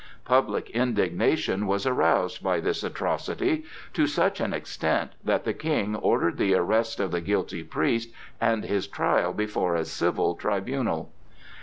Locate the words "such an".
4.07-4.51